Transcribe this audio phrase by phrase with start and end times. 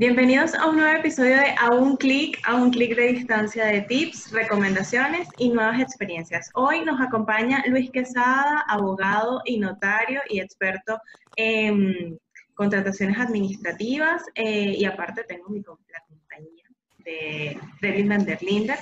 [0.00, 3.82] Bienvenidos a un nuevo episodio de A un clic, a un clic de distancia de
[3.82, 6.48] tips, recomendaciones y nuevas experiencias.
[6.54, 10.98] Hoy nos acompaña Luis Quesada, abogado y notario y experto
[11.36, 12.18] en
[12.54, 16.64] contrataciones administrativas eh, y aparte tengo mi, la compañía
[17.04, 18.78] de Trevin Van der Linder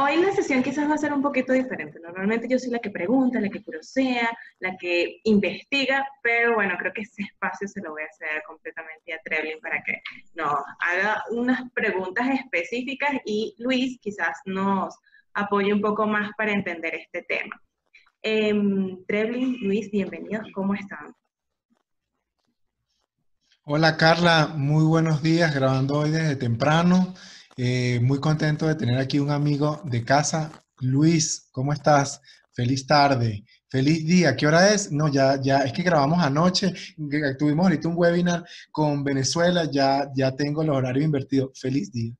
[0.00, 1.98] Hoy la sesión quizás va a ser un poquito diferente.
[1.98, 4.30] Normalmente yo soy la que pregunta, la que curosea,
[4.60, 9.12] la que investiga, pero bueno, creo que ese espacio se lo voy a hacer completamente
[9.12, 10.00] a Trevlin para que
[10.36, 14.96] nos haga unas preguntas específicas y Luis quizás nos
[15.34, 17.60] apoye un poco más para entender este tema.
[18.22, 21.12] Eh, Luis, bienvenidos, ¿cómo están?
[23.64, 27.14] Hola Carla, muy buenos días, grabando hoy desde temprano.
[27.60, 30.52] Eh, muy contento de tener aquí un amigo de casa.
[30.80, 32.22] Luis, ¿cómo estás?
[32.52, 34.36] Feliz tarde, feliz día.
[34.36, 34.92] ¿Qué hora es?
[34.92, 36.72] No, ya, ya, es que grabamos anoche,
[37.36, 41.58] tuvimos ahorita un webinar con Venezuela, ya, ya tengo los horarios invertidos.
[41.60, 42.12] Feliz día.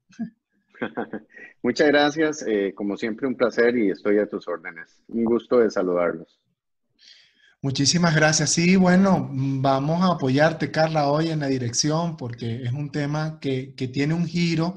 [1.62, 5.00] Muchas gracias, eh, como siempre un placer y estoy a tus órdenes.
[5.06, 6.40] Un gusto de saludarlos.
[7.62, 8.50] Muchísimas gracias.
[8.50, 13.72] Sí, bueno, vamos a apoyarte, Carla, hoy en la dirección porque es un tema que,
[13.76, 14.74] que tiene un giro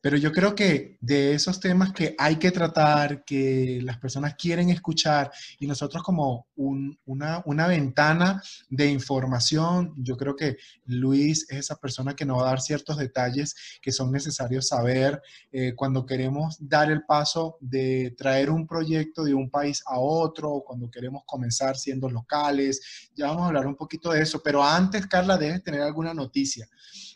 [0.00, 4.70] pero yo creo que de esos temas que hay que tratar, que las personas quieren
[4.70, 10.56] escuchar y nosotros como una, una, ventana de información, yo creo que
[10.86, 15.20] Luis es esa persona que nos va a dar ciertos detalles que son necesarios saber
[15.52, 20.62] eh, cuando queremos dar el paso de traer un proyecto de un país a otro,
[20.66, 23.10] cuando queremos comenzar siendo locales.
[23.14, 26.68] Ya vamos a hablar un poquito de eso, pero antes, Carla, debes tener alguna noticia.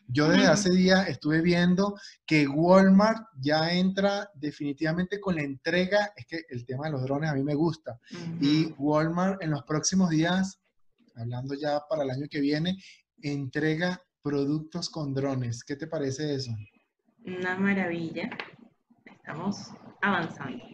[0.09, 6.27] Yo desde hace días estuve viendo que Walmart ya entra definitivamente con la entrega, es
[6.27, 7.99] que el tema de los drones a mí me gusta,
[8.41, 10.61] y Walmart en los próximos días,
[11.17, 12.77] hablando ya para el año que viene,
[13.23, 15.65] entrega productos con drones.
[15.65, 16.51] ¿Qué te parece eso?
[17.25, 18.29] Una maravilla.
[19.07, 19.71] Estamos
[20.03, 20.74] avanzando.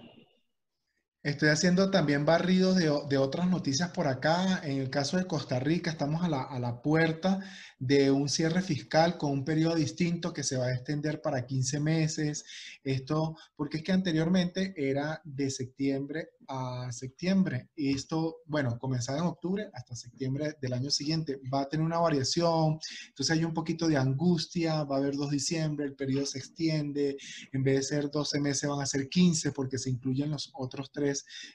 [1.22, 4.62] Estoy haciendo también barridos de, de, otras noticias por acá.
[4.64, 7.40] En el caso de Costa Rica, estamos a la, a la, puerta
[7.78, 11.78] de un cierre fiscal con un periodo distinto que se va a extender para 15
[11.78, 12.46] meses.
[12.82, 17.68] Esto, porque es que anteriormente era de septiembre a septiembre.
[17.76, 21.38] Y esto, bueno, comenzaba en octubre hasta septiembre del año siguiente.
[21.52, 22.78] Va a tener una variación.
[23.08, 24.84] Entonces hay un poquito de angustia.
[24.84, 27.16] Va a haber 2 diciembre, el periodo se extiende.
[27.52, 30.90] En vez de ser 12 meses, van a ser 15 porque se incluyen los otros
[30.90, 31.09] tres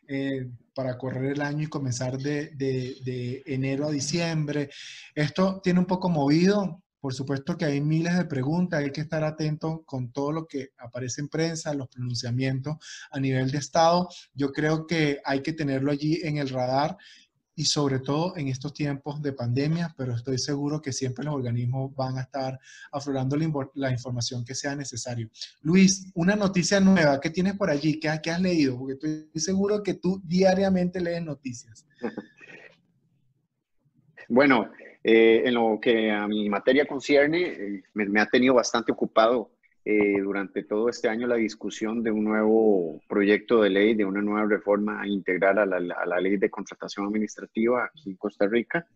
[0.08, 4.70] eh, para correr el año y comenzar de, de, enero a diciembre.
[5.14, 9.24] Esto tiene un poco movido, por supuesto que hay miles de preguntas, hay que estar
[9.24, 12.78] atento con todo lo que aparece en prensa, los pronunciamientos
[13.12, 14.10] a nivel de Estado.
[14.34, 16.98] Yo creo que hay que tenerlo allí en el radar
[17.56, 21.96] y sobre todo en estos tiempos de pandemia, pero estoy seguro que siempre los organismos
[21.96, 22.60] van a estar
[22.92, 23.38] aflorando
[23.76, 25.30] la, información que sea necesario.
[25.62, 28.00] Luis, una noticia nueva, ¿qué tienes por allí?
[28.00, 28.78] ¿Qué, has leído?
[28.78, 31.86] Porque estoy seguro que tú diariamente lees noticias.
[34.28, 34.72] Bueno,
[35.04, 39.52] eh, en lo que a mi materia concierne, eh, me, ha tenido bastante ocupado
[39.88, 44.20] eh, durante todo este año la discusión de un nuevo proyecto de ley, de una
[44.20, 48.88] nueva reforma integral a la, ley de contratación administrativa aquí en Costa Rica.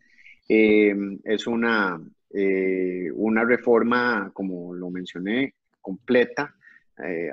[0.47, 0.95] Eh,
[1.25, 2.01] es una,
[2.33, 6.55] eh, una reforma, como lo mencioné, completa,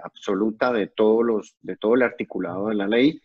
[0.05, 3.21] absoluta de, todos los, de todo el articulado de la ley,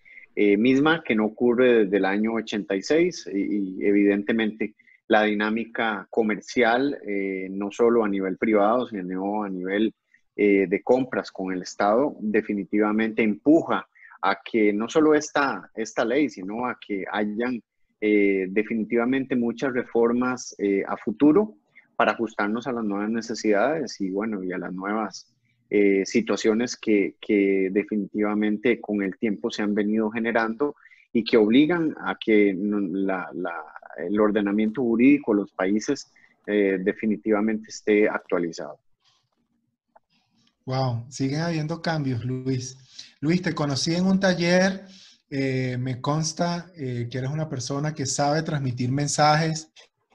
[0.58, 4.74] misma que no ocurre desde el año 86 y, y evidentemente
[5.08, 6.98] la dinámica comercial,
[7.52, 9.94] no solo a nivel privado, sino a nivel
[10.38, 13.86] eh, de compras con el Estado definitivamente empuja
[14.22, 17.62] a que no solo esta, esta ley, sino a que hayan
[18.00, 21.56] eh, definitivamente muchas reformas eh, a futuro
[21.98, 25.28] para ajustarnos a las nuevas necesidades y bueno, y a las nuevas
[26.04, 30.76] situaciones que, que, definitivamente con el tiempo se han venido generando
[31.14, 33.30] y que obligan a que la,
[33.98, 36.12] el ordenamiento jurídico de los países
[36.46, 38.80] definitivamente esté actualizado.
[40.66, 42.78] Wow, siguen habiendo cambios, Luis.
[43.20, 44.86] Luis, te conocí en un taller,
[45.30, 49.70] eh, me consta eh, que eres una persona que sabe transmitir mensajes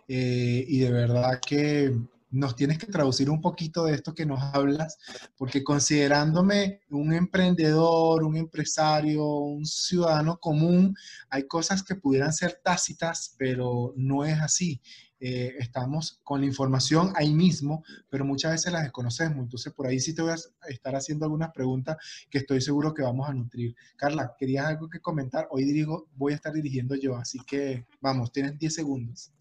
[0.07, 1.97] eh, y de verdad que
[2.31, 4.99] nos tienes que traducir un poquito de esto que nos hablas,
[5.37, 10.95] porque considerándome un emprendedor, un empresario, un ciudadano común,
[11.31, 14.81] hay cosas que pudieran ser tácitas, pero no es así.
[15.19, 19.39] Eh, estamos con la información ahí mismo, pero muchas veces las desconocemos.
[19.39, 21.97] Entonces, por ahí sí te voy a estar haciendo algunas preguntas
[22.31, 23.75] que estoy seguro que vamos a nutrir.
[23.97, 25.47] Carla, ¿querías algo que comentar?
[25.51, 29.33] Hoy dirigo, voy a estar dirigiendo yo, así que vamos, tienes 10 segundos.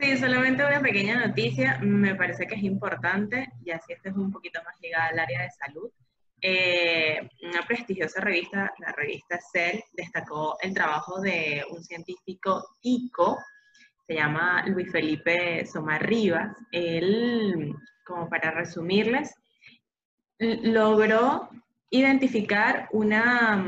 [0.00, 4.32] Sí, solamente una pequeña noticia, me parece que es importante, y así este es un
[4.32, 5.90] poquito más ligada al área de salud.
[6.46, 13.38] Eh, una prestigiosa revista, la revista Cell, destacó el trabajo de un científico tico,
[14.06, 16.56] se llama Luis Felipe Somarribas.
[16.72, 17.74] Él,
[18.06, 19.34] como para resumirles,
[20.38, 21.48] logró
[21.90, 23.64] identificar una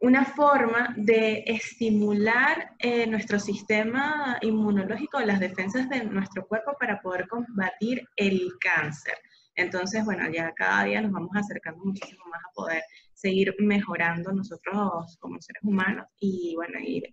[0.00, 7.26] una forma de estimular eh, nuestro sistema inmunológico, las defensas de nuestro cuerpo para poder
[7.26, 9.14] combatir el cáncer.
[9.56, 15.16] Entonces, bueno, ya cada día nos vamos acercando muchísimo más a poder seguir mejorando nosotros
[15.18, 17.12] como seres humanos y, bueno, ir,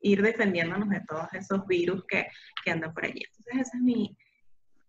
[0.00, 2.26] ir defendiéndonos de todos esos virus que,
[2.64, 3.22] que andan por allí.
[3.26, 4.16] Entonces, esa es mi,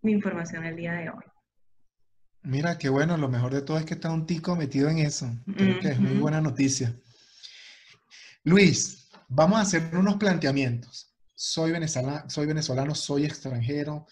[0.01, 1.23] mi información el día de hoy.
[2.43, 5.29] Mira, qué bueno, lo mejor de todo es que está un tico metido en eso.
[5.55, 6.95] Creo que es muy buena noticia.
[8.43, 11.13] Luis, vamos a hacer unos planteamientos.
[11.35, 14.07] Soy venezolano, soy, venezolano, soy extranjero,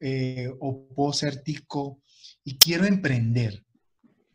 [0.00, 2.02] eh, o puedo ser tico
[2.42, 3.64] y quiero emprender.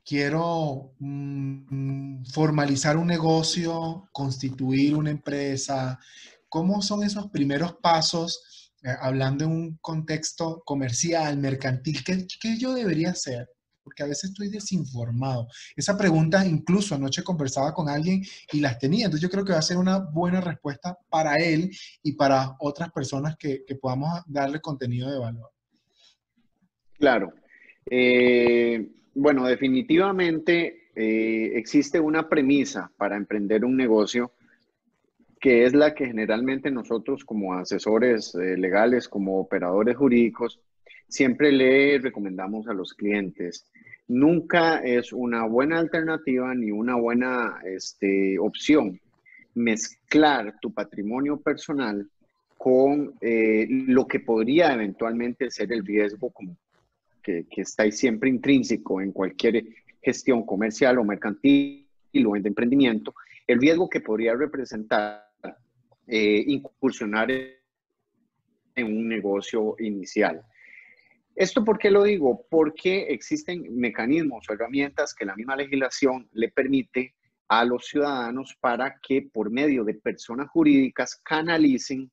[0.09, 5.99] Quiero mm, formalizar un negocio, constituir una empresa.
[6.49, 12.03] ¿Cómo son esos primeros pasos, eh, hablando en un contexto comercial, mercantil?
[12.03, 13.47] ¿Qué, ¿Qué yo debería hacer?
[13.83, 15.47] porque a veces estoy desinformado.
[15.75, 18.21] Esa pregunta incluso anoche conversaba con alguien
[18.51, 21.71] y las tenía, entonces yo creo que va a ser una buena respuesta para él
[22.03, 25.49] y para otras personas que, podamos darle contenido de valor.
[26.99, 27.33] Claro.
[27.89, 34.31] Eh, bueno, definitivamente eh, existe una premisa para emprender un negocio
[35.39, 40.59] que es la que generalmente nosotros como asesores eh, legales, como operadores jurídicos,
[41.07, 43.65] siempre le recomendamos a los clientes.
[44.07, 48.99] Nunca es una buena alternativa ni una buena este, opción
[49.55, 52.07] mezclar tu patrimonio personal
[52.57, 56.57] con eh, lo que podría eventualmente ser el riesgo como
[57.21, 59.63] que, está ahí siempre intrínseco en cualquier
[60.01, 61.87] gestión comercial o mercantil
[62.25, 63.13] o de emprendimiento,
[63.45, 65.25] el riesgo que podría representar
[66.07, 70.41] eh, incursionar en un negocio inicial.
[71.35, 72.45] ¿Esto por qué lo digo?
[72.49, 77.13] Porque existen mecanismos o herramientas que la misma legislación le permite
[77.47, 82.11] a los ciudadanos para que por medio de personas jurídicas canalicen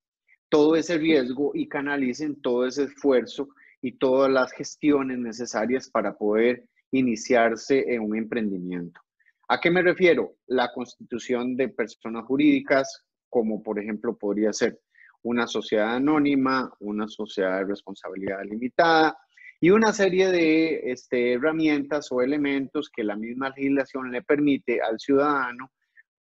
[0.49, 3.49] todo ese riesgo y canalicen todo ese esfuerzo
[3.81, 9.01] y todas las gestiones necesarias para poder iniciarse en un emprendimiento.
[9.49, 10.37] ¿A qué me refiero?
[10.47, 14.81] La constitución de personas jurídicas, como por ejemplo podría ser
[15.23, 19.17] una sociedad anónima, una sociedad de responsabilidad limitada
[19.61, 24.99] y una serie de este, herramientas o elementos que la misma legislación le permite al
[24.99, 25.71] ciudadano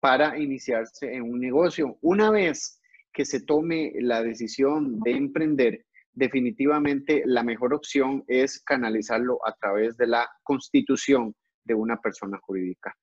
[0.01, 1.99] para iniciarse en un negocio.
[2.03, 2.81] Una vez
[3.13, 9.97] que se tome la decisión de emprender, definitivamente la mejor opción es canalizarlo a través
[9.97, 11.35] de la constitución
[11.65, 12.95] de una persona jurídica.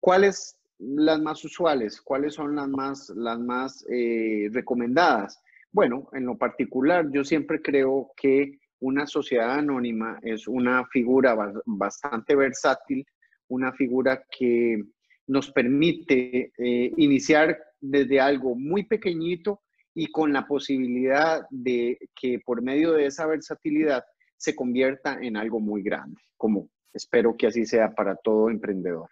[0.00, 2.00] ¿Cuáles las más usuales?
[2.00, 5.42] ¿Cuáles son las más, las más eh, recomendadas?
[5.72, 12.34] Bueno, en lo particular, yo siempre creo que una sociedad anónima es una figura bastante
[12.34, 13.04] versátil,
[13.48, 14.82] una figura que
[15.26, 19.60] nos permite eh, iniciar desde algo muy pequeñito
[19.94, 24.04] y con la posibilidad de que por medio de esa versatilidad
[24.36, 29.08] se convierta en algo muy grande, como espero que así sea para todo emprendedor.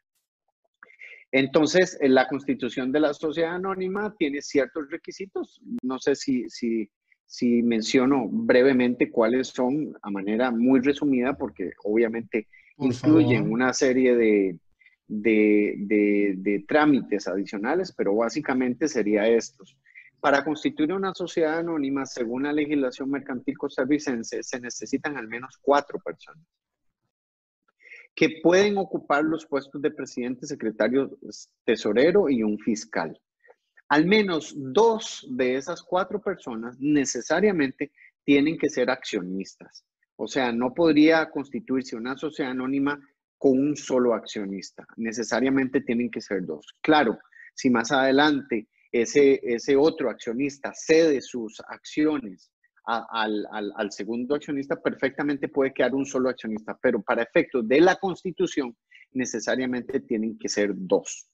[1.30, 5.60] Entonces, la constitución de la sociedad anónima tiene ciertos requisitos.
[5.82, 6.90] No sé si, si,
[7.26, 14.58] si menciono brevemente cuáles son a manera muy resumida, porque obviamente incluyen una serie de,
[15.06, 19.76] de, de, trámites adicionales, pero básicamente sería estos.
[20.20, 25.98] Para constituir una sociedad anónima, según la legislación mercantil costarricense, se necesitan al menos cuatro
[26.00, 26.44] personas
[28.18, 31.16] que pueden ocupar los puestos de presidente, secretario,
[31.64, 33.16] tesorero y un fiscal.
[33.90, 37.92] Al menos dos de esas cuatro personas necesariamente
[38.24, 39.84] tienen que ser accionistas.
[40.16, 43.00] O sea, no podría constituirse una sociedad anónima
[43.38, 44.84] con un solo accionista.
[44.96, 46.66] Necesariamente tienen que ser dos.
[46.80, 47.20] Claro,
[47.54, 52.50] si más adelante ese, ese otro accionista cede sus acciones
[52.88, 58.74] al, segundo accionista, perfectamente puede quedar un solo accionista, pero para efectos de la constitución
[59.12, 61.28] necesariamente tienen que ser dos.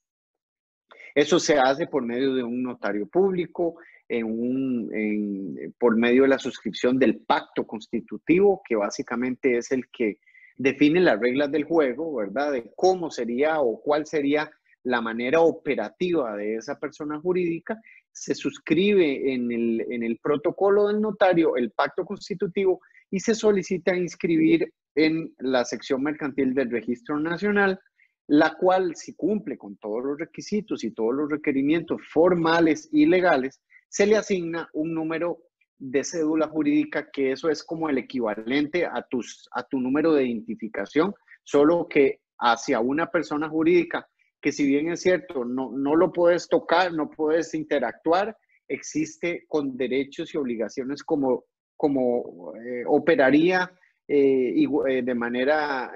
[1.13, 6.39] Eso se hace por medio de un notario público, en un, por medio de la
[6.39, 10.19] suscripción del pacto constitutivo, que básicamente es el que
[10.57, 12.51] define las reglas del juego, ¿verdad?
[12.51, 14.51] De cómo sería o cuál sería
[14.85, 17.79] la manera operativa de esa persona jurídica,
[18.11, 23.95] se suscribe en el, en el protocolo del notario el pacto constitutivo y se solicita
[23.95, 27.79] inscribir en la sección mercantil del registro nacional,
[28.27, 33.61] la cual si cumple con todos los requisitos y todos los requerimientos formales y legales,
[33.89, 35.39] se le asigna un número
[35.77, 40.25] de cédula jurídica, que eso es como el equivalente a, tus, a tu número de
[40.25, 41.13] identificación,
[41.43, 44.07] solo que hacia una persona jurídica,
[44.45, 48.37] que si bien es cierto, no, no lo puedes tocar, no puedes interactuar,
[48.67, 53.71] existe con derechos y obligaciones como, como eh, operaría
[54.07, 55.91] eh, eh, de manera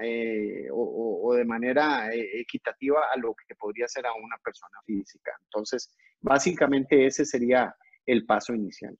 [0.72, 5.30] o, o, de manera equitativa a lo que podría ser a una persona física.
[5.44, 7.72] Entonces, básicamente ese sería
[8.04, 8.98] el paso inicial.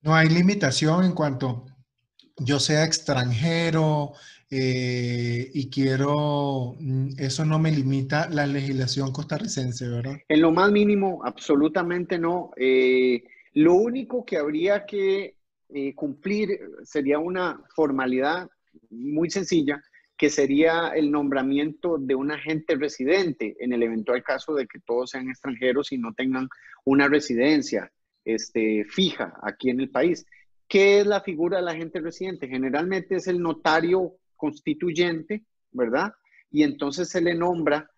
[0.00, 1.64] No hay limitación en cuanto
[2.38, 4.14] yo sea extranjero
[4.56, 10.18] eh, y quiero, mm, eso no me limita la legislación costarricense, ¿verdad?
[10.28, 12.52] En lo más mínimo, absolutamente no.
[12.56, 15.38] Eh, lo único que habría que
[15.70, 18.48] eh, cumplir sería una formalidad
[18.90, 19.82] muy sencilla,
[20.16, 25.10] que sería el nombramiento de un agente residente en el eventual caso de que todos
[25.10, 26.48] sean extranjeros y no tengan
[26.84, 27.90] una residencia
[28.24, 30.24] este, fija aquí en el país.
[30.68, 32.46] ¿Qué es la figura del agente residente?
[32.46, 36.12] Generalmente es el notario constituyente, ¿verdad?
[36.50, 37.90] Y entonces se le nombra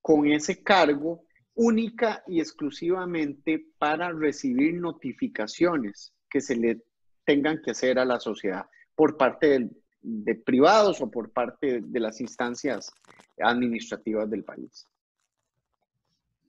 [0.00, 6.82] con ese cargo única y exclusivamente para recibir notificaciones que se le
[7.24, 8.66] tengan que hacer a la sociedad
[8.96, 12.92] por parte de privados o por parte de las instancias
[13.38, 14.88] administrativas del país.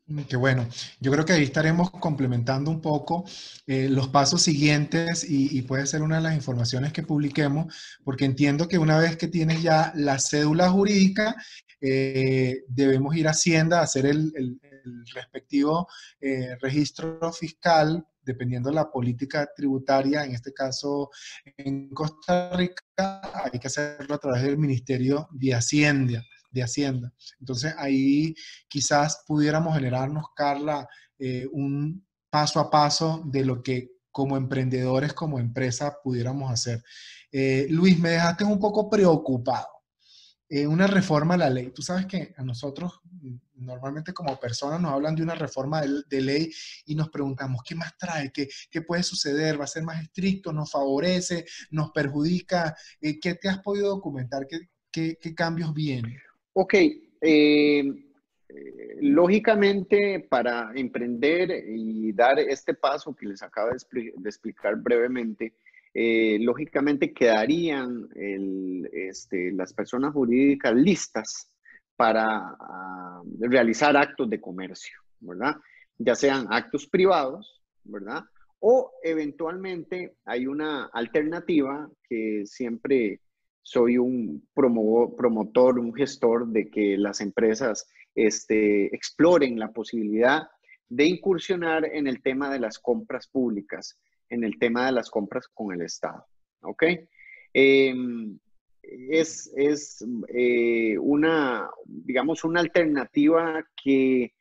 [0.08, 0.68] Mm, qué bueno.
[1.00, 3.24] Yo creo que ahí estaremos complementando un poco
[3.68, 8.68] eh, los pasos siguientes y, puede ser una de las informaciones que publiquemos, porque entiendo
[8.68, 11.36] que una vez que tienes ya la cédula jurídica,
[11.80, 14.32] eh, debemos ir a Hacienda a hacer el,
[15.14, 15.88] respectivo
[16.20, 21.10] eh, registro fiscal, dependiendo de la política tributaria, en este caso
[21.58, 27.12] en Costa Rica, hay que hacerlo a través del Ministerio de Hacienda de Hacienda.
[27.40, 28.36] Entonces ahí
[28.68, 30.88] quizás pudiéramos generarnos, Carla,
[31.20, 36.84] eh, un paso a paso de lo que como emprendedores, como empresa, pudiéramos hacer.
[37.32, 39.68] Eh, Luis, me dejaste un poco preocupado.
[40.48, 41.72] Eh, una reforma a la ley.
[41.72, 43.02] Tú sabes que a nosotros
[43.56, 46.52] normalmente como personas nos hablan de una reforma de, ley
[46.86, 48.32] y nos preguntamos, ¿qué más trae?
[48.32, 49.60] ¿Qué, ¿Qué, puede suceder?
[49.60, 50.54] ¿Va a ser más estricto?
[50.54, 51.46] ¿Nos favorece?
[51.72, 52.76] ¿Nos perjudica?
[53.00, 54.46] ¿Qué te has podido documentar?
[54.46, 56.20] ¿Qué, qué, qué cambios vienen?
[56.54, 56.74] Ok,
[57.22, 57.84] eh,
[59.02, 65.56] lógicamente para emprender y dar este paso que les acabo de, explicar brevemente,
[65.94, 68.08] eh, lógicamente quedarían
[68.92, 71.52] este, las personas jurídicas listas
[71.96, 75.56] para ah, realizar actos de comercio, ¿verdad?
[75.98, 78.24] Ya sean actos privados, ¿verdad?
[78.60, 83.20] O eventualmente hay una alternativa que siempre
[83.64, 90.50] soy un promotor, un gestor de que las empresas este, exploren la posibilidad
[90.90, 93.98] de incursionar en el tema de las compras públicas,
[94.30, 96.26] en el tema de las compras con el Estado.
[96.62, 96.84] ¿Ok?
[97.54, 98.38] Em,
[98.82, 99.52] es,
[100.28, 104.34] eh, una, digamos, una alternativa que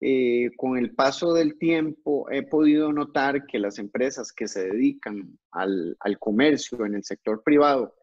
[0.00, 5.38] eh, con el paso del tiempo he podido notar que las empresas que se dedican
[5.50, 7.94] al, al comercio en el sector privado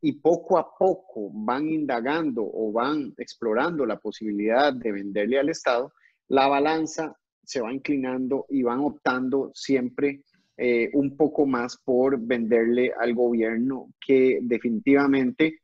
[0.00, 5.92] y poco a poco van indagando o van explorando la posibilidad de venderle al Estado,
[6.28, 10.22] la balanza se va inclinando y van optando siempre
[10.56, 15.60] eh, un poco más por venderle al gobierno que definitivamente,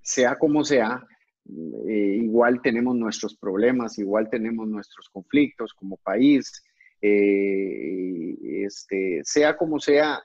[0.00, 1.02] sea como sea,
[1.88, 6.62] eh, igual tenemos nuestros problemas, igual tenemos nuestros conflictos como país,
[7.00, 10.22] eh, este, sea como sea,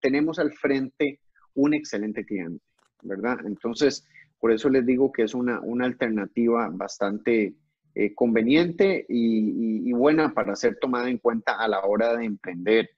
[0.00, 1.18] tenemos al frente
[1.56, 2.64] un excelente cliente,
[3.02, 3.38] ¿verdad?
[3.44, 4.06] Entonces,
[4.38, 7.54] por eso les digo que es una, alternativa bastante
[7.94, 12.90] eh, conveniente y, buena para ser tomada en cuenta a la hora de emprender.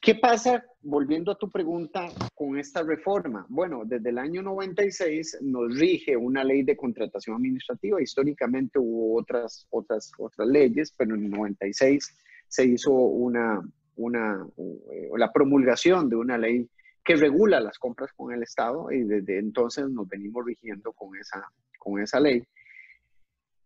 [0.00, 3.46] ¿Qué pasa, volviendo a tu pregunta, con esta reforma?
[3.48, 8.00] Bueno, desde el año 96 nos rige una ley de contratación administrativa.
[8.00, 12.16] Históricamente hubo otras, otras, otras leyes, pero en el 96
[12.46, 13.60] se hizo una,
[13.96, 16.68] una, eh, la promulgación de una ley
[17.04, 21.46] que regula las compras con el Estado y desde entonces nos venimos rigiendo con esa,
[21.78, 22.42] con esa ley.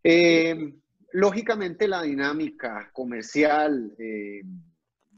[0.03, 0.75] Eh,
[1.13, 4.43] lógicamente la dinámica comercial eh,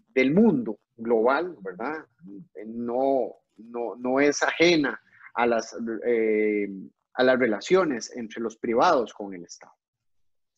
[0.09, 2.05] del mundo global, ¿verdad?
[2.67, 5.01] No, no, no es ajena
[5.35, 5.75] a las,
[6.07, 6.69] eh,
[7.15, 9.73] a las relaciones entre los privados con el Estado.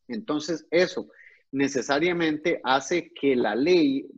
[0.09, 1.09] Entonces, eso
[1.53, 4.09] necesariamente hace que la ley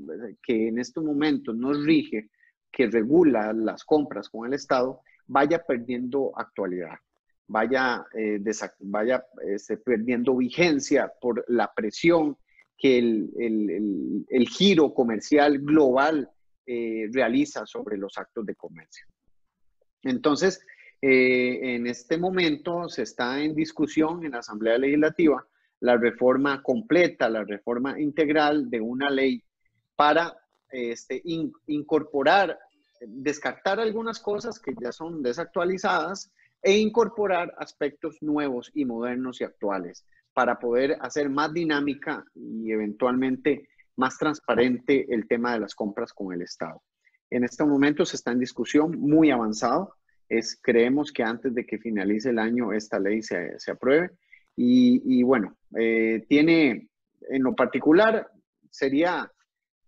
[0.42, 2.30] que en estos momentos nos rige,
[2.74, 6.96] que regula las compras con el Estado, vaya perdiendo actualidad,
[7.46, 8.40] vaya, eh,
[8.80, 12.36] vaya este, perdiendo vigencia por la presión
[12.76, 16.28] que el, giro comercial global
[16.66, 19.06] eh, realiza sobre los actos de comercio.
[20.02, 20.60] Entonces,
[21.00, 25.46] eh, en este momento se está en discusión en la Asamblea Legislativa
[25.80, 29.42] la reforma completa, la reforma integral de una ley
[29.94, 30.34] para
[30.70, 31.22] este,
[31.66, 32.58] incorporar,
[33.06, 36.32] descartar algunas cosas que ya son desactualizadas
[36.62, 43.68] e incorporar aspectos nuevos y modernos y actuales para poder hacer más dinámica y eventualmente
[43.96, 46.82] más transparente el tema de las compras con el Estado.
[47.30, 49.94] En este momento se está en discusión muy avanzado.
[50.28, 54.10] Es, creemos que antes de que finalice el año esta ley se, se apruebe.
[54.56, 56.88] Y, bueno, eh, tiene,
[57.28, 58.30] en lo particular,
[58.70, 59.30] sería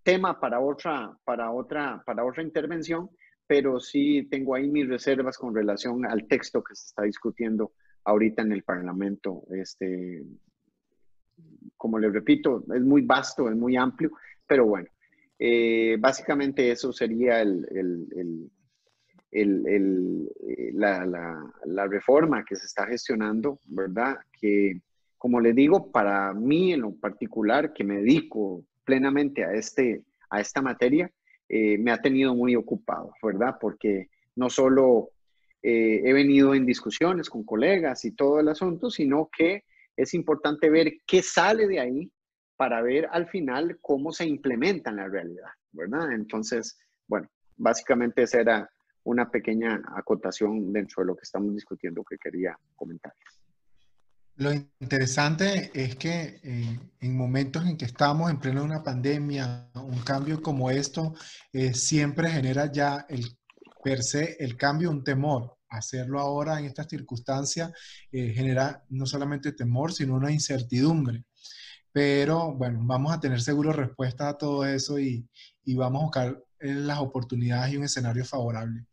[0.06, 3.10] tema para otra, para, otra, para otra intervención,
[3.44, 7.72] pero sí tengo ahí mis reservas con relación al texto que se está discutiendo
[8.04, 9.42] ahorita en el Parlamento.
[9.50, 10.22] Este,
[11.76, 14.12] como les repito, es muy vasto, es muy amplio,
[14.46, 14.88] pero bueno,
[15.40, 18.48] eh, básicamente eso sería el, el,
[19.32, 24.18] el, eh, la, la, la, reforma que se está gestionando, ¿verdad?
[24.40, 24.80] Que,
[25.18, 30.40] como le digo, para mí en lo particular, que me dedico plenamente a, este, a
[30.40, 31.10] esta materia,
[31.48, 33.56] eh, me ha tenido muy ocupado, ¿verdad?
[33.60, 35.10] Porque no solo
[35.68, 39.64] he venido en discusiones con colegas y todo el asunto, sino que
[39.96, 42.12] es importante ver qué sale de ahí
[42.56, 46.12] para ver al final cómo se implementa en la realidad, ¿verdad?
[46.12, 48.70] Entonces, bueno, básicamente esa era
[49.04, 53.12] una pequeña acotación dentro de lo que estamos discutiendo que quería comentar.
[54.36, 59.70] Lo interesante es que eh, en momentos en que estamos en pleno de una pandemia,
[59.74, 61.14] un cambio como esto
[61.52, 63.36] eh, siempre genera ya el
[63.82, 64.00] per
[64.40, 67.72] el cambio un temor hacerlo ahora en estas circunstancias
[68.10, 71.24] eh, genera no solamente temor, sino una incertidumbre.
[71.92, 75.26] Pero bueno, vamos a tener seguro respuesta a todo eso y,
[75.74, 78.86] vamos a buscar las oportunidades y un escenario favorable.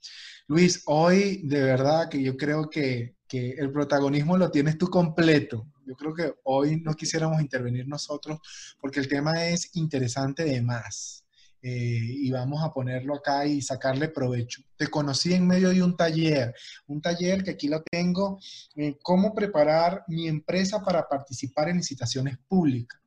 [0.48, 5.68] Luis, hoy de verdad que yo creo que, el protagonismo lo tienes tú completo.
[5.86, 8.40] Yo creo que hoy no quisiéramos intervenir nosotros
[8.80, 11.24] porque el tema es interesante de más.
[11.66, 14.62] Eh, y vamos a ponerlo acá y sacarle provecho.
[14.76, 16.54] Te conocí en medio de un taller,
[16.88, 18.38] un taller que aquí lo tengo,
[18.76, 23.00] eh, cómo preparar mi empresa para participar en licitaciones públicas.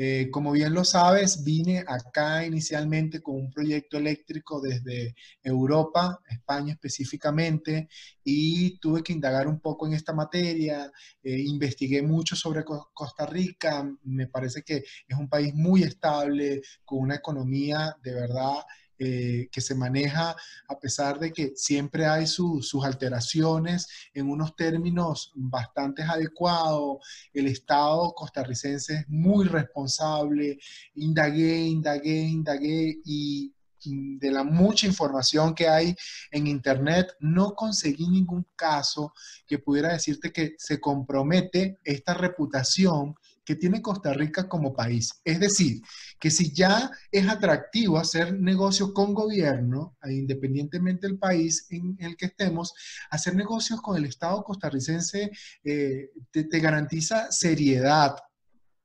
[0.00, 6.74] Eh, como bien lo sabes, vine acá inicialmente con un proyecto eléctrico desde Europa, España
[6.74, 7.88] específicamente,
[8.22, 10.88] y tuve que indagar un poco en esta materia,
[11.22, 14.76] eh, investigué mucho sobre Costa Rica, me parece que
[15.08, 18.54] es un país muy estable, con una economía de verdad
[18.98, 20.34] eh, que se maneja
[20.68, 26.98] a pesar de que siempre hay sus alteraciones en unos términos bastante adecuados.
[27.32, 30.58] El Estado costarricense es muy responsable.
[30.94, 33.52] Indagué, indagué, indagué y
[33.84, 35.94] de la mucha información que hay
[36.30, 39.12] en Internet, no conseguí ningún caso
[39.46, 43.14] que pudiera decirte que se compromete esta reputación
[43.48, 45.22] que tiene Costa Rica como país.
[45.24, 45.80] Es decir,
[46.20, 52.14] que si ya es atractivo hacer negocio con gobierno, e independientemente del país en el
[52.14, 52.74] que estemos,
[53.08, 55.30] hacer negocios con el Estado costarricense
[55.64, 58.16] eh, te, garantiza seriedad,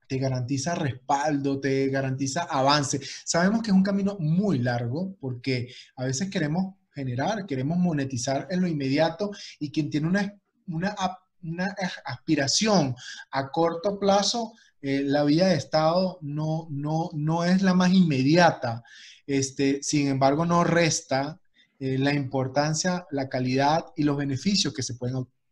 [0.08, 3.02] te garantiza respaldo, te garantiza avance.
[3.26, 8.62] Sabemos que es un camino muy largo porque a veces queremos generar, queremos monetizar en
[8.62, 10.34] lo inmediato y quien tiene una,
[10.68, 10.96] una
[11.44, 11.76] una
[12.06, 12.96] aspiración
[13.32, 18.84] a corto plazo, eh, la vía de Estado no, no, no es la más inmediata.
[19.26, 21.40] Este, sin embargo, no resta
[21.80, 25.43] eh, la importancia, la calidad y los beneficios que se pueden obtener.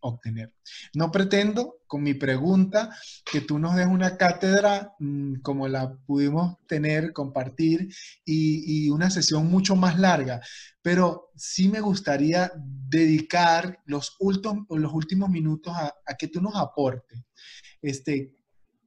[0.94, 2.90] No pretendo con mi pregunta
[3.30, 7.94] que tú nos des una cátedra mm, como la pudimos tener, compartir
[8.26, 10.42] y, una sesión mucho más larga,
[10.82, 14.18] pero sí me gustaría dedicar los,
[14.70, 17.20] los últimos minutos a, que tú nos aportes.
[17.82, 18.36] Este,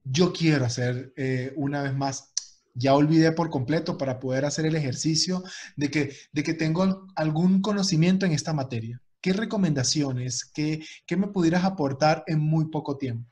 [0.03, 2.31] yo quiero hacer eh, una vez más
[2.75, 5.43] ya olvidé por completo para poder hacer el ejercicio
[5.77, 9.01] de que, de que tengo algún conocimiento en esta materia.
[9.25, 13.27] ¿Qué recomendaciones, qué, me pudieras aportar en muy poco tiempo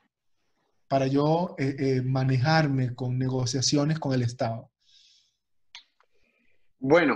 [0.88, 4.72] para yo eh, eh, manejarme con negociaciones con el Estado?
[6.80, 7.14] Bueno,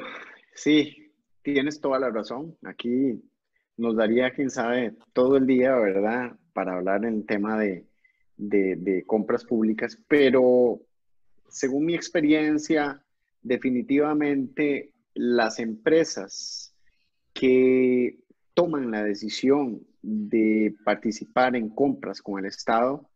[0.55, 1.11] sí,
[1.43, 2.57] tienes toda la razón.
[2.63, 3.21] Aquí
[3.77, 6.37] nos daría, quién sabe, todo el día, ¿verdad?
[6.53, 7.85] Para hablar en tema de,
[8.37, 10.81] de, compras públicas, pero
[11.49, 13.05] según mi experiencia,
[13.43, 16.77] definitivamente las empresas
[17.33, 18.21] que
[18.59, 23.09] toman la decisión de participar en compras con el Estado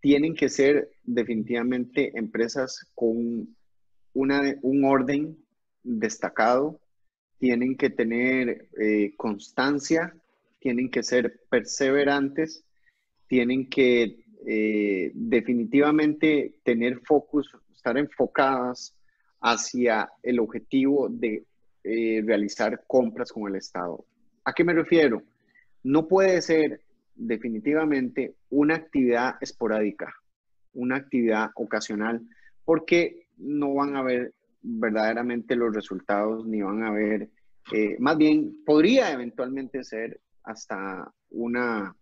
[0.00, 3.56] tienen que ser definitivamente empresas con
[4.14, 5.38] un orden
[5.84, 6.80] destacado,
[7.38, 10.12] tienen que tener eh, constancia,
[10.58, 12.64] tienen que ser perseverantes,
[13.28, 18.92] tienen que eh, definitivamente tener focus, estar enfocadas
[19.40, 21.44] hacia el objetivo de
[21.84, 24.04] eh, realizar compras con el Estado.
[24.44, 25.22] ¿A qué me refiero?
[25.82, 26.80] No puede ser
[27.14, 30.14] definitivamente una actividad esporádica,
[30.74, 32.22] una actividad ocasional,
[32.64, 37.28] porque no van a ver verdaderamente los resultados ni van a ver,
[37.72, 41.94] eh, más bien podría eventualmente ser hasta una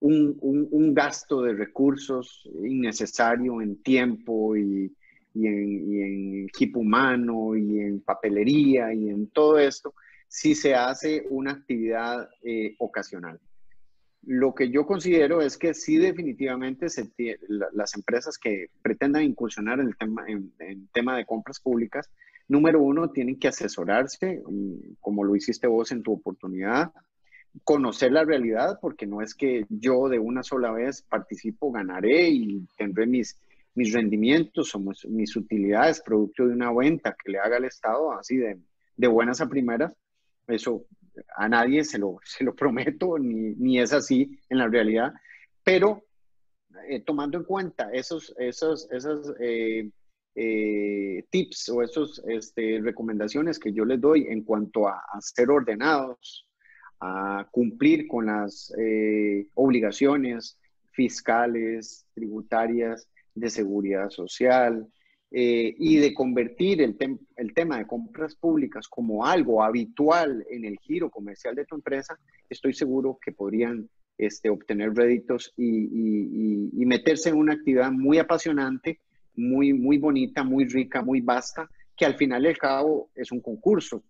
[0.00, 4.92] un, gasto de recursos innecesario en tiempo y,
[5.34, 9.94] en, equipo humano y en papelería y en todo esto
[10.30, 13.40] si se hace una actividad eh, ocasional.
[14.22, 17.10] Lo que yo considero es que sí definitivamente se,
[17.48, 22.08] las empresas que pretendan incursionar en el tema, en, en tema de compras públicas,
[22.46, 26.92] número uno, tienen que asesorarse, mm, como lo hiciste vos en tu oportunidad,
[27.64, 32.64] conocer la realidad, porque no es que yo de una sola vez participo, ganaré y
[32.78, 33.36] tendré mis,
[33.74, 38.36] mis rendimientos o mis, utilidades producto de una venta que le haga el Estado, así
[38.36, 38.60] de,
[38.96, 39.96] de buenas a primeras.
[40.50, 40.86] Eso
[41.36, 45.12] a nadie se lo, se lo prometo, ni, ni es así en la realidad.
[45.62, 46.04] Pero
[46.88, 49.90] eh, tomando en cuenta esos, esos, esos eh,
[50.34, 56.46] eh, tips o esas este, recomendaciones que yo les doy en cuanto a, ser ordenados,
[57.00, 58.72] a cumplir con las
[59.54, 60.58] obligaciones
[60.92, 64.86] fiscales, tributarias, de seguridad social
[65.30, 66.96] eh, y de convertir el,
[67.36, 72.18] el, tema de compras públicas como algo habitual en el giro comercial de tu empresa,
[72.48, 73.88] estoy seguro que podrían
[74.18, 79.00] este, obtener réditos y, y, meterse en una actividad muy apasionante,
[79.34, 84.02] muy, muy bonita, muy rica, muy vasta, que al final del cabo es un concurso.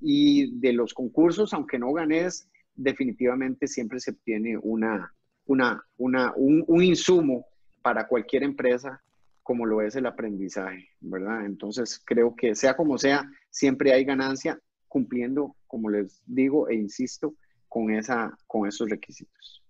[0.00, 5.14] Y de los concursos, aunque no ganes, definitivamente siempre se obtiene una,
[5.46, 7.46] una, una, un, insumo
[7.82, 9.00] para cualquier empresa
[9.42, 11.44] como lo es el aprendizaje, ¿verdad?
[11.44, 17.34] Entonces creo que sea como sea, siempre hay ganancia cumpliendo, como les digo e insisto,
[17.68, 19.62] con, esa, con esos requisitos.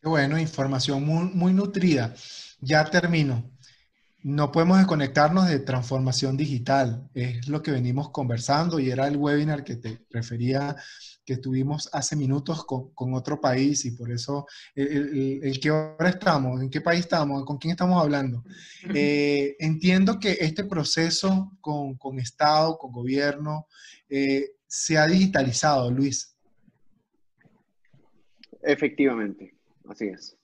[0.00, 2.14] Qué bueno, información muy, muy nutrida.
[2.60, 3.50] Ya termino.
[4.22, 7.08] No podemos desconectarnos de transformación digital.
[7.14, 10.76] Es lo que venimos conversando y era el webinar que te refería
[11.24, 16.68] que tuvimos hace minutos con, otro país y por eso el, qué hora estamos, en
[16.68, 18.44] qué país estamos, con quién estamos hablando.
[18.94, 23.68] Eh, entiendo que este proceso con, Estado, con gobierno,
[24.08, 26.36] eh, se ha digitalizado, Luis.
[28.62, 29.54] Efectivamente,
[29.88, 30.36] así es.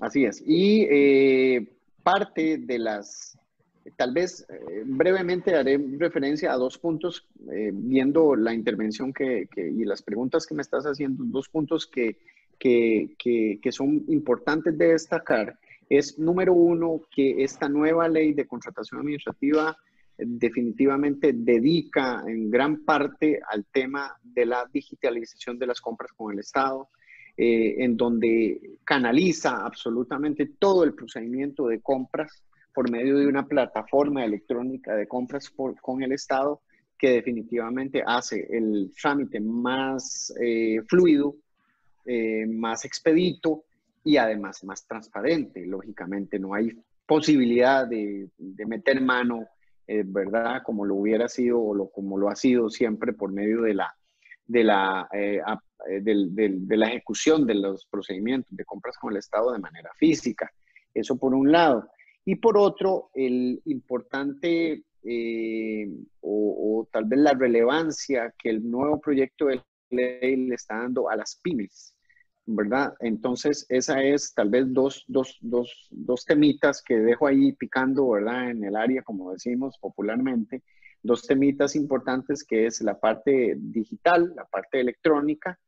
[0.00, 0.42] Así es.
[0.44, 3.38] Y eh, parte de las,
[3.96, 9.84] tal vez eh, brevemente haré referencia a dos puntos, eh, viendo la intervención que, y
[9.84, 12.18] las preguntas que me estás haciendo, dos puntos que,
[12.58, 15.58] que, que, son importantes de destacar.
[15.88, 19.76] Es número uno, que esta nueva ley de contratación administrativa
[20.16, 26.32] eh, definitivamente dedica en gran parte al tema de la digitalización de las compras con
[26.32, 26.90] el Estado
[27.42, 34.22] eh, en donde canaliza absolutamente todo el procedimiento de compras por medio de una plataforma
[34.22, 35.50] electrónica de compras
[35.80, 36.60] con el Estado
[36.98, 41.36] que definitivamente hace el trámite más eh, fluido,
[42.04, 43.64] eh, más expedito
[44.04, 45.64] y además más transparente.
[45.64, 46.76] Lógicamente, no hay
[47.06, 48.28] posibilidad de,
[48.66, 49.46] meter mano,
[49.88, 50.60] ¿verdad?
[50.62, 53.94] Como lo hubiera sido o lo, como lo ha sido siempre por medio de la,
[54.46, 55.08] de la
[55.88, 60.50] eh, de la ejecución de los procedimientos de compras con el Estado de manera física.
[60.92, 61.88] Eso por un lado.
[62.24, 65.88] Y por otro, el importante eh,
[66.20, 71.16] o, tal vez la relevancia que el nuevo proyecto de ley le está dando a
[71.16, 71.94] las pymes,
[72.46, 72.94] ¿verdad?
[73.00, 78.50] Entonces, esa es tal vez dos, dos, dos, dos temitas que dejo ahí picando, ¿verdad?
[78.50, 80.62] En el área, como decimos popularmente,
[81.02, 85.58] dos temitas importantes que es la parte digital, la parte electrónica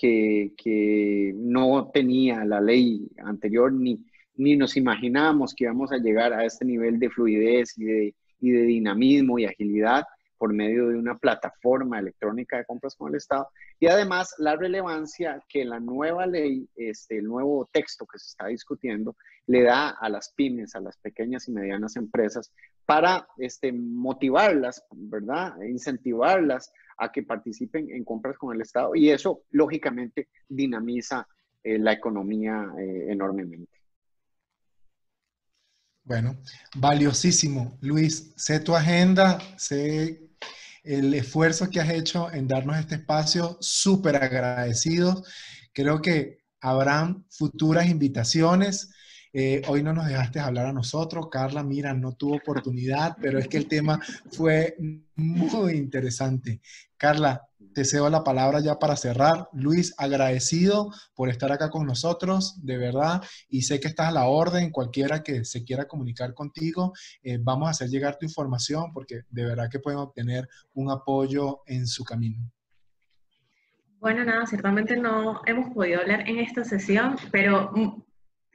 [0.00, 3.98] que, no tenía la ley anterior ni,
[4.36, 8.50] ni nos imaginábamos que íbamos a llegar a este nivel de fluidez y de, y
[8.50, 10.04] de dinamismo y agilidad
[10.38, 15.42] por medio de una plataforma electrónica de compras con el Estado y además la relevancia
[15.46, 20.08] que la nueva ley, este, el nuevo texto que se está discutiendo, le da a
[20.08, 22.50] las pymes, a las pequeñas y medianas empresas
[22.86, 25.62] para este, motivarlas, ¿verdad?
[25.62, 31.26] E incentivarlas a que participen en compras con el Estado y eso, lógicamente, dinamiza
[31.62, 33.80] eh, la economía eh, enormemente.
[36.04, 36.36] Bueno,
[36.76, 37.78] valiosísimo.
[37.80, 40.30] Luis, sé tu agenda, sé
[40.82, 45.22] el esfuerzo que has hecho en darnos este espacio, súper agradecidos.
[45.72, 48.92] Creo que habrán futuras invitaciones.
[49.32, 51.28] Eh, hoy no nos dejaste hablar a nosotros.
[51.30, 54.76] Carla, mira, no tuvo oportunidad, pero es que el tema fue
[55.16, 56.60] muy interesante.
[56.96, 59.48] Carla, te cedo la palabra ya para cerrar.
[59.52, 64.26] Luis, agradecido por estar acá con nosotros, de verdad, y sé que estás a la
[64.26, 69.22] orden, cualquiera que se quiera comunicar contigo, eh, vamos a hacer llegar tu información porque
[69.30, 72.50] de verdad que pueden obtener un apoyo en su camino.
[74.00, 77.70] Bueno, nada, ciertamente no hemos podido hablar en esta sesión, pero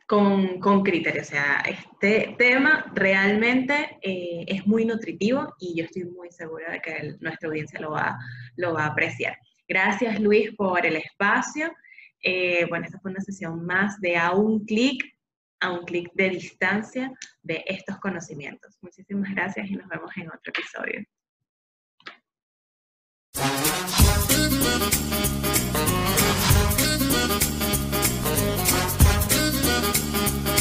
[0.05, 1.21] con, con criterio.
[1.21, 6.81] O sea, este tema realmente eh, es muy nutritivo y yo estoy muy segura de
[6.81, 8.17] que nuestra audiencia lo va,
[8.55, 9.37] lo va a apreciar.
[9.67, 11.73] Gracias Luis por el espacio.
[12.21, 15.03] Eh, bueno, esta fue una sesión más de a un clic,
[15.59, 18.77] a un clic de distancia de estos conocimientos.
[18.81, 21.05] Muchísimas gracias y nos vemos en otro episodio.
[29.85, 30.54] Música